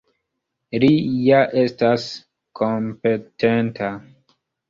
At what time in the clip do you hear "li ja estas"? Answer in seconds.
0.83-2.07